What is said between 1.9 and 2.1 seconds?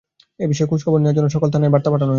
পাঠানো হয়েছে।